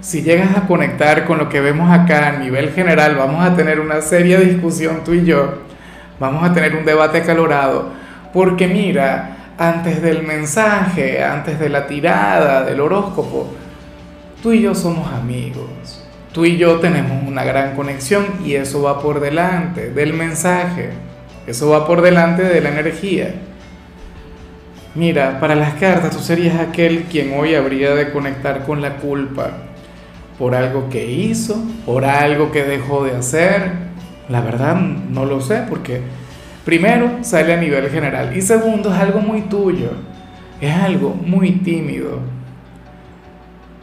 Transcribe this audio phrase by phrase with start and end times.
[0.00, 3.80] si llegas a conectar con lo que vemos acá a nivel general, vamos a tener
[3.80, 5.54] una seria discusión tú y yo,
[6.20, 7.90] vamos a tener un debate calorado,
[8.32, 13.52] porque mira, antes del mensaje, antes de la tirada, del horóscopo,
[14.42, 19.02] tú y yo somos amigos, tú y yo tenemos una gran conexión y eso va
[19.02, 20.90] por delante del mensaje,
[21.48, 23.34] eso va por delante de la energía.
[24.94, 29.67] Mira, para las cartas tú serías aquel quien hoy habría de conectar con la culpa
[30.38, 33.72] por algo que hizo, por algo que dejó de hacer.
[34.28, 36.02] La verdad no lo sé porque
[36.64, 39.90] primero sale a nivel general y segundo es algo muy tuyo,
[40.60, 42.20] es algo muy tímido.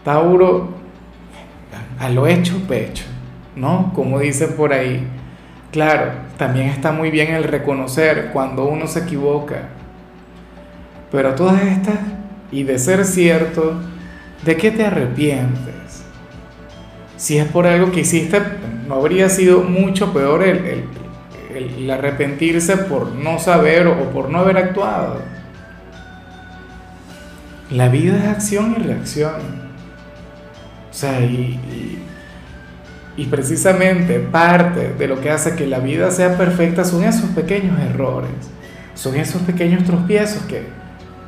[0.04, 0.70] Tauro,
[2.00, 3.06] a lo hecho pecho,
[3.56, 3.92] ¿no?
[3.94, 5.06] Como dicen por ahí.
[5.72, 9.70] Claro, también está muy bien el reconocer cuando uno se equivoca
[11.16, 12.00] pero todas estas,
[12.52, 13.80] y de ser cierto,
[14.44, 15.75] ¿de qué te arrepientes?
[17.18, 18.42] Si es por algo que hiciste,
[18.88, 25.22] no habría sido mucho peor el, arrepentirse por no saber o por no haber actuado.
[27.72, 29.66] La vida es acción y reacción.
[30.90, 32.00] O sea, y,
[33.18, 37.80] y, precisamente parte de lo que hace que la vida sea perfecta son esos pequeños
[37.80, 38.30] errores,
[38.94, 40.64] son esos pequeños tropiezos que,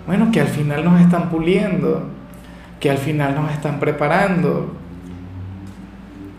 [0.05, 2.09] bueno, que al final nos están puliendo,
[2.79, 4.73] que al final nos están preparando.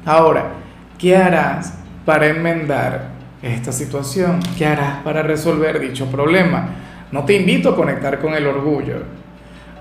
[0.08, 0.52] Ahora,
[0.96, 1.74] ¿qué harás
[2.06, 3.10] para enmendar
[3.42, 4.40] esta situación?
[4.56, 6.70] ¿Qué harás para resolver dicho problema?
[7.12, 9.02] No te invito a conectar con el orgullo,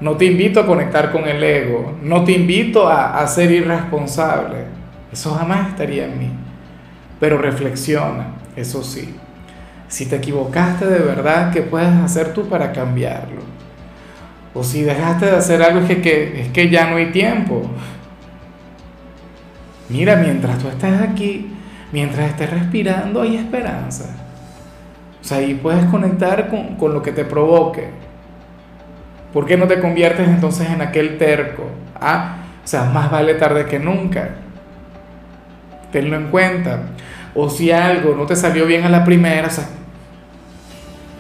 [0.02, 4.66] no te invito a conectar con el ego, no te invito a, ser irresponsable.
[5.14, 6.30] Eso jamás estaría en mí.
[7.22, 9.16] Pero reflexiona, eso sí.
[9.88, 13.44] Si te equivocaste de verdad, ¿qué puedes hacer tú para cambiarlo?
[14.54, 17.62] O si dejaste de hacer algo es que, es que ya no hay tiempo.
[19.90, 21.54] Mira, mientras tú estás aquí,
[21.92, 24.16] mientras estés respirando, hay esperanza.
[25.22, 27.90] O sea, ahí puedes conectar con, con lo que te provoque.
[29.34, 31.70] ¿Por qué no te conviertes entonces en aquel terco?
[32.00, 34.30] Ah, o sea, más vale tarde que nunca.
[35.92, 36.82] Tenlo en cuenta.
[37.36, 39.68] O si algo no te salió bien a la primera, o sea,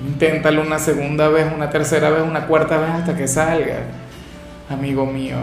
[0.05, 3.79] Inténtalo una segunda vez, una tercera vez, una cuarta vez hasta que salga.
[4.69, 5.37] Amigo mío,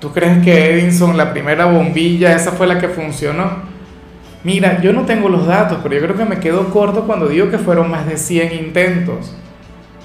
[0.00, 3.78] ¿tú crees que Edison, la primera bombilla, esa fue la que funcionó?
[4.44, 7.50] Mira, yo no tengo los datos, pero yo creo que me quedo corto cuando digo
[7.50, 9.34] que fueron más de 100 intentos.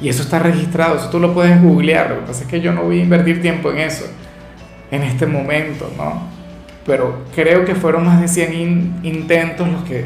[0.02, 2.10] Y eso está registrado, eso tú lo puedes googlear.
[2.10, 4.06] Lo que pasa es que yo no voy a invertir tiempo en eso,
[4.92, 6.24] en este momento, ¿no?
[6.86, 10.06] Pero creo que fueron más de 100 intentos los que,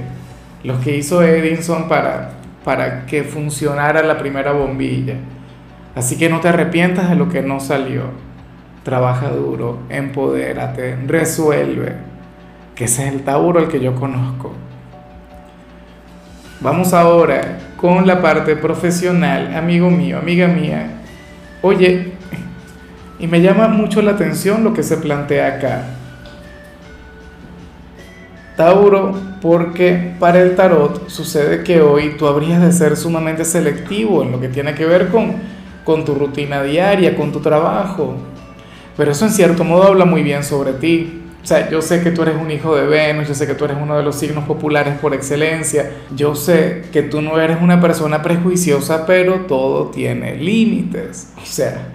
[0.63, 2.33] los que hizo Edison para,
[2.63, 5.15] para que funcionara la primera bombilla.
[5.95, 8.26] Así que no te arrepientas de lo que no salió.
[8.87, 11.91] Trabaja duro, empodérate, resuelve.
[12.73, 14.53] Que ese es el Tauro al que yo conozco.
[16.61, 21.01] Vamos ahora con la parte profesional, amigo mío, amiga mía.
[21.61, 22.13] Oye,
[23.19, 25.83] y me llama mucho la atención lo que se plantea acá.
[28.55, 34.31] Tauro, porque para el tarot sucede que hoy tú habrías de ser sumamente selectivo en
[34.31, 35.33] lo que tiene que ver con,
[35.83, 38.15] con tu rutina diaria, con tu trabajo.
[38.97, 41.22] Pero eso en cierto modo habla muy bien sobre ti.
[41.41, 43.63] O sea, yo sé que tú eres un hijo de Venus, yo sé que tú
[43.63, 47.80] eres uno de los signos populares por excelencia, yo sé que tú no eres una
[47.80, 51.31] persona prejuiciosa, pero todo tiene límites.
[51.41, 51.88] O sea,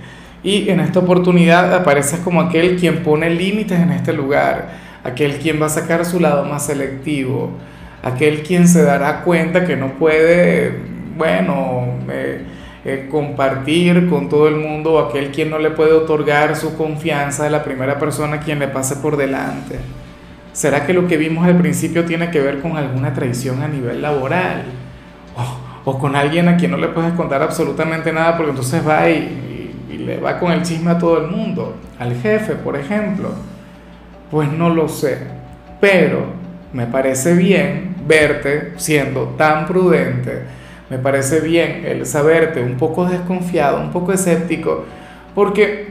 [0.42, 5.60] y en esta oportunidad apareces como aquel quien pone límites en este lugar aquel quien
[5.60, 7.50] va a sacar su lado más selectivo,
[8.02, 10.72] aquel quien se dará cuenta que no puede,
[11.16, 12.42] bueno, eh,
[12.84, 17.50] eh, compartir con todo el mundo, aquel quien no le puede otorgar su confianza a
[17.50, 19.78] la primera persona quien le pase por delante.
[20.52, 24.02] ¿Será que lo que vimos al principio tiene que ver con alguna traición a nivel
[24.02, 24.64] laboral?
[25.84, 29.72] O, con alguien a quien no le puedes contar absolutamente nada porque entonces va y,
[29.90, 33.30] y le va con el chisme a todo el mundo, al jefe, por ejemplo.
[34.30, 35.18] Pues no lo sé,
[35.80, 36.24] pero
[36.72, 40.42] me parece bien verte siendo tan prudente,
[40.92, 44.84] me parece bien el saberte un poco desconfiado, un poco escéptico,
[45.34, 45.88] porque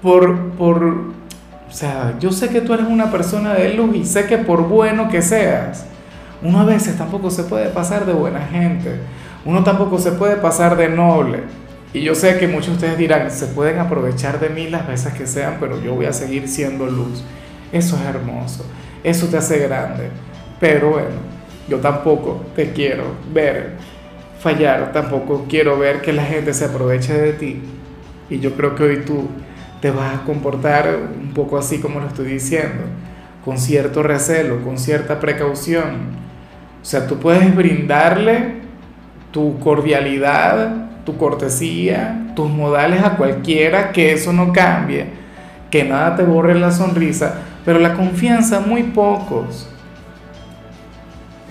[0.00, 0.84] por, por
[1.68, 4.68] O sea, yo sé que tú eres una persona de luz y sé que por
[4.68, 5.84] bueno que seas,
[6.42, 9.00] uno a veces tampoco se puede pasar de buena gente,
[9.44, 11.40] uno tampoco se puede pasar de noble.
[11.92, 15.12] Y yo sé que muchos de ustedes dirán, se pueden aprovechar de mí las veces
[15.12, 17.24] que sean, pero yo voy a seguir siendo luz.
[17.72, 18.64] Eso es hermoso,
[19.02, 20.08] eso te hace grande.
[20.60, 21.16] Pero bueno,
[21.68, 23.95] yo tampoco te quiero ver
[24.46, 27.60] fallar, tampoco quiero ver que la gente se aproveche de ti.
[28.30, 29.26] Y yo creo que hoy tú
[29.80, 32.84] te vas a comportar un poco así como lo estoy diciendo,
[33.44, 36.14] con cierto recelo, con cierta precaución.
[36.80, 38.60] O sea, tú puedes brindarle
[39.32, 45.06] tu cordialidad, tu cortesía, tus modales a cualquiera, que eso no cambie,
[45.72, 47.34] que nada te borre la sonrisa,
[47.64, 49.68] pero la confianza muy pocos.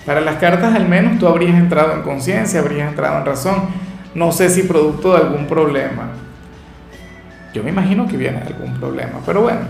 [0.06, 3.56] Para las cartas al menos tú habrías entrado en conciencia, habrías entrado en razón.
[4.14, 6.10] No sé si producto de algún problema.
[7.52, 9.60] Yo me imagino que viene algún problema, pero bueno.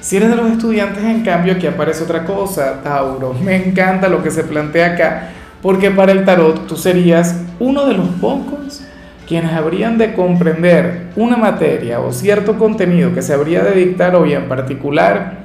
[0.00, 3.32] Si eres de los estudiantes, en cambio, aquí aparece otra cosa, Tauro.
[3.32, 5.28] Me encanta lo que se plantea acá,
[5.62, 8.82] porque para el tarot tú serías uno de los pocos
[9.26, 14.34] quienes habrían de comprender una materia o cierto contenido que se habría de dictar hoy
[14.34, 15.43] en particular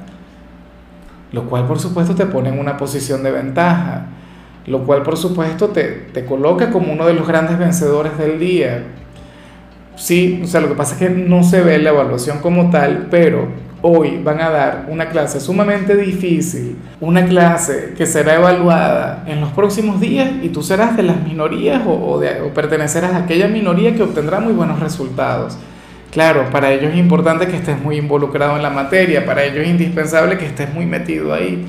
[1.32, 4.06] lo cual por supuesto te pone en una posición de ventaja,
[4.66, 8.84] lo cual por supuesto te, te coloca como uno de los grandes vencedores del día.
[9.96, 13.08] Sí, o sea, lo que pasa es que no se ve la evaluación como tal,
[13.10, 13.48] pero
[13.82, 19.50] hoy van a dar una clase sumamente difícil, una clase que será evaluada en los
[19.50, 23.94] próximos días y tú serás de las minorías o, o, o pertenecerás a aquella minoría
[23.94, 25.56] que obtendrá muy buenos resultados.
[26.10, 29.68] Claro, para ellos es importante que estés muy involucrado en la materia, para ellos es
[29.68, 31.64] indispensable que estés muy metido ahí.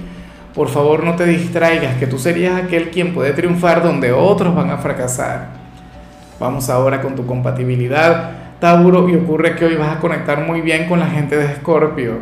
[0.56, 4.72] Por favor, no te distraigas, que tú serías aquel quien puede triunfar donde otros van
[4.72, 5.50] a fracasar.
[6.40, 10.90] Vamos ahora con tu compatibilidad, Tauro, y ocurre que hoy vas a conectar muy bien
[10.90, 12.14] con la gente de Escorpio,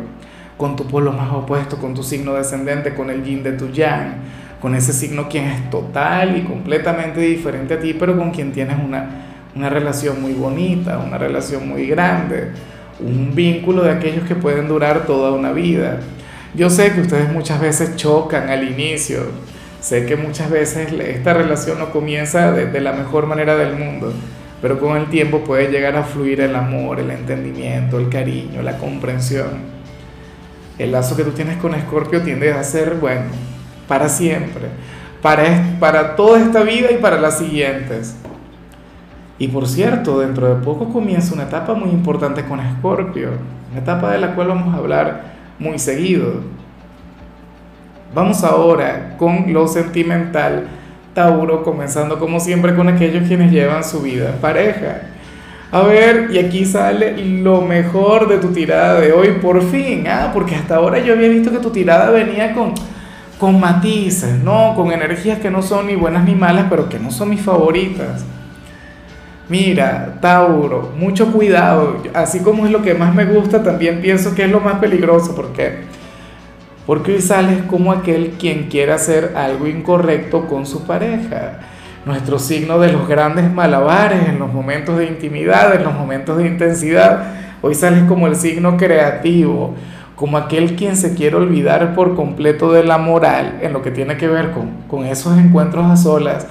[0.58, 4.12] con tu polo más opuesto, con tu signo descendente, con el yin de tu yang,
[4.60, 8.76] con ese signo quien es total y completamente diferente a ti, pero con quien tienes
[8.78, 12.50] una una relación muy bonita, una relación muy grande,
[13.00, 16.00] un vínculo de aquellos que pueden durar toda una vida.
[16.54, 19.22] Yo sé que ustedes muchas veces chocan al inicio,
[19.80, 24.12] sé que muchas veces esta relación no comienza de, la mejor manera del mundo,
[24.60, 28.78] pero con el tiempo puede llegar a fluir el amor, el entendimiento, el cariño, la
[28.78, 29.80] comprensión.
[30.78, 33.26] El lazo que tú tienes con Escorpio tiende a ser, bueno,
[33.86, 34.68] para siempre,
[35.20, 38.16] para, para toda esta vida y para las siguientes.
[39.40, 43.30] Y por cierto, dentro de poco comienza una etapa muy importante con Escorpio,
[43.70, 45.22] una etapa de la cual vamos a hablar
[45.58, 46.42] muy seguido.
[48.14, 50.68] Vamos ahora con lo sentimental,
[51.14, 55.00] Tauro, comenzando como siempre con aquellos quienes llevan su vida en pareja.
[55.72, 60.32] A ver, y aquí sale lo mejor de tu tirada de hoy, por fin, ah,
[60.34, 62.74] porque hasta ahora yo había visto que tu tirada venía con,
[63.38, 64.74] con matices, ¿no?
[64.74, 68.22] Con energías que no son ni buenas ni malas, pero que no son mis favoritas.
[69.50, 71.96] Mira, Tauro, mucho cuidado.
[72.14, 75.34] Así como es lo que más me gusta, también pienso que es lo más peligroso.
[75.34, 75.80] ¿Por qué?
[76.86, 81.58] Porque hoy sales como aquel quien quiere hacer algo incorrecto con su pareja.
[82.06, 86.46] Nuestro signo de los grandes malabares en los momentos de intimidad, en los momentos de
[86.46, 87.34] intensidad.
[87.60, 89.74] Hoy sales como el signo creativo,
[90.14, 94.16] como aquel quien se quiere olvidar por completo de la moral en lo que tiene
[94.16, 96.46] que ver con, con esos encuentros a solas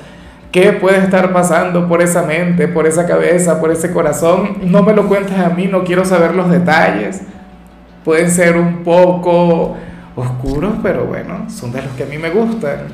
[0.52, 4.58] ¿Qué puede estar pasando por esa mente, por esa cabeza, por ese corazón?
[4.64, 7.22] No me lo cuentes a mí, no quiero saber los detalles.
[8.04, 9.78] Pueden ser un poco
[10.16, 12.88] oscuros, pero bueno, son de los que a mí me gustan.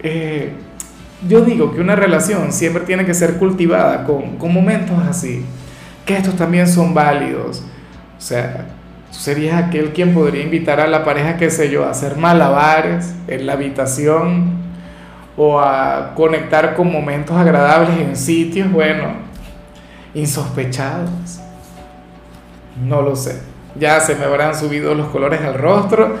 [0.00, 0.52] Eh,
[1.26, 5.42] yo digo que una relación siempre tiene que ser cultivada con, con momentos así,
[6.04, 7.64] que estos también son válidos.
[8.18, 8.66] O sea,
[9.10, 13.14] tú serías aquel quien podría invitar a la pareja, qué sé yo, a hacer malabares
[13.26, 14.61] en la habitación
[15.42, 19.14] o a conectar con momentos agradables en sitios, bueno,
[20.14, 21.40] insospechados.
[22.84, 23.40] No lo sé.
[23.78, 26.16] Ya se me habrán subido los colores al rostro.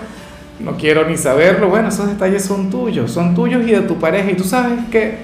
[0.58, 1.68] No quiero ni saberlo.
[1.68, 4.30] Bueno, esos detalles son tuyos, son tuyos y de tu pareja.
[4.30, 5.18] Y tú sabes que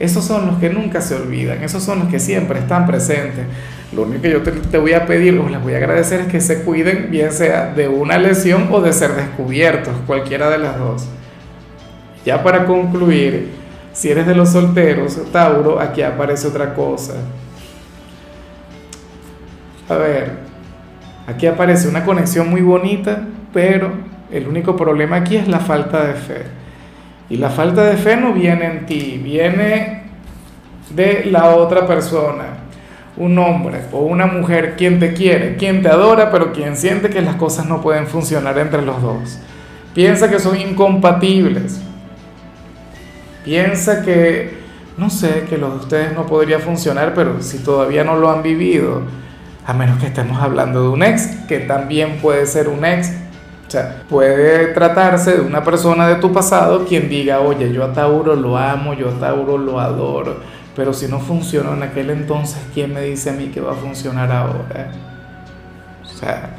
[0.00, 3.44] esos son los que nunca se olvidan, esos son los que siempre están presentes.
[3.92, 6.40] Lo único que yo te, voy a pedir o les voy a agradecer es que
[6.40, 11.06] se cuiden, bien sea de una lesión o de ser descubiertos, cualquiera de las dos.
[12.24, 13.50] Ya para concluir,
[13.92, 17.14] si eres de los solteros, Tauro, aquí aparece otra cosa.
[19.88, 20.32] A ver,
[21.26, 23.92] aquí aparece una conexión muy bonita, pero
[24.32, 26.42] el único problema aquí es la falta de fe.
[27.28, 30.04] Y la falta de fe no viene en ti, viene
[30.90, 32.60] de la otra persona.
[33.16, 37.22] un hombre o una mujer quien te quiere, quien te adora, pero quien siente que
[37.22, 39.38] las cosas no pueden funcionar entre los dos.
[39.94, 41.80] Piensa que son incompatibles.
[43.44, 44.58] Piensa que,
[44.96, 48.42] no sé, que los de ustedes no podría funcionar, pero si todavía no lo han
[48.42, 49.02] vivido,
[49.66, 53.12] a menos que estemos hablando de un ex, que también puede ser un ex.
[53.66, 57.92] O sea, puede tratarse de una persona de tu pasado quien diga, oye, yo a
[57.92, 62.58] Tauro lo amo, yo a Tauro lo adoro pero si no funcionó en aquel entonces,
[62.74, 64.90] ¿quién me dice a mí que va a funcionar ahora?
[66.02, 66.50] O sea,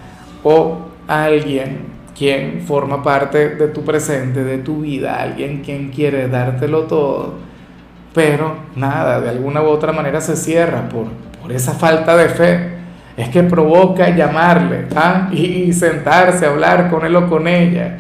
[1.07, 7.35] alguien quien forma parte de tu presente, de tu vida, alguien quien quiere dártelo todo,
[8.13, 11.07] pero nada, de alguna u otra manera se cierra por,
[11.41, 12.75] por esa falta de fe.
[13.17, 15.29] Es que provoca llamarle ¿ah?
[15.31, 17.99] y, sentarse a hablar con él o con ella.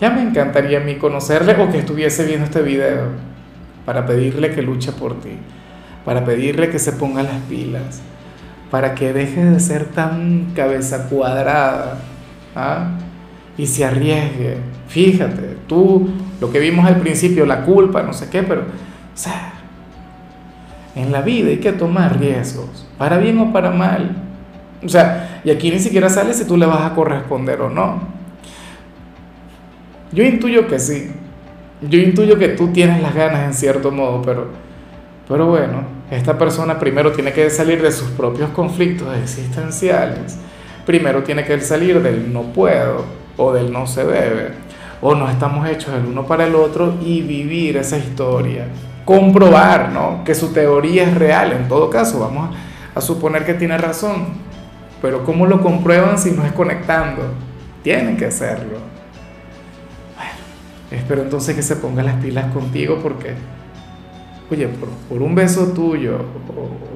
[0.00, 3.08] Ya me encantaría a mí conocerle o que estuviese viendo este video
[3.84, 5.36] para pedirle que luche por ti,
[6.04, 8.02] para pedirle que se ponga las pilas,
[8.70, 11.98] para que deje de ser tan cabeza cuadrada
[12.54, 12.90] ¿ah?
[13.56, 14.58] Y se arriesgue.
[14.88, 16.08] Fíjate, tú,
[16.40, 19.52] lo que vimos al principio, la culpa, no sé qué, pero, o sea,
[20.94, 24.16] en la vida hay que tomar riesgos, para bien o para mal.
[24.84, 28.14] O sea, y aquí ni siquiera sale si tú le vas a corresponder o no.
[30.12, 31.10] Yo intuyo que sí,
[31.82, 34.48] yo intuyo que tú tienes las ganas en cierto modo, pero,
[35.26, 40.38] pero bueno, esta persona primero tiene que salir de sus propios conflictos existenciales.
[40.86, 44.64] Primero tiene que salir del no puedo o del no se debe
[45.06, 48.66] o no estamos hechos el uno para el otro y vivir esa historia.
[49.04, 50.24] Comprobar ¿no?
[50.24, 51.52] que su teoría es real.
[51.52, 52.56] En todo caso, vamos
[52.94, 54.28] a suponer que tiene razón.
[55.02, 57.22] Pero ¿cómo lo comprueban si no es conectando?
[57.82, 58.78] Tienen que hacerlo.
[60.90, 63.34] Espero entonces que se ponga las pilas contigo porque,
[64.50, 66.18] oye, por, un beso tuyo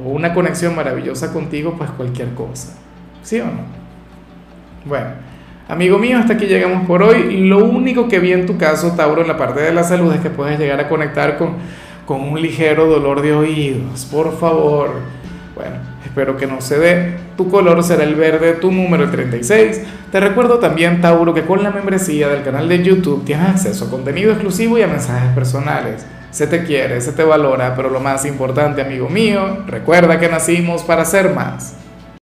[0.02, 2.78] o, una conexión maravillosa contigo, pues cualquier cosa.
[3.22, 3.66] ¿Sí o no?
[4.86, 5.08] Bueno,
[5.68, 7.46] amigo mío, hasta aquí llegamos por hoy.
[7.46, 10.20] Lo único que vi en tu caso, Tauro, en la parte de la salud es
[10.20, 11.56] que puedes llegar a conectar con,
[12.06, 14.04] con un ligero dolor de oídos.
[14.06, 14.90] Por favor.
[15.54, 17.16] Bueno, espero que no se dé.
[17.36, 19.82] Tu color será el verde, tu número 36.
[20.10, 23.90] Te recuerdo también, Tauro, que con la membresía del canal de YouTube tienes acceso a
[23.90, 26.06] contenido exclusivo y a mensajes personales.
[26.30, 30.82] Se te quiere, se te valora, pero lo más importante, amigo mío, recuerda que nacimos
[30.82, 31.77] para ser más.